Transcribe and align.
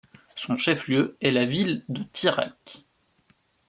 Son 0.35 0.57
chef-lieu 0.57 1.15
est 1.21 1.29
la 1.29 1.45
ville 1.45 1.85
de 1.87 2.01
Tiraque. 2.11 2.85